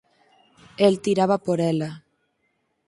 [0.77, 2.03] El tiraba por ela.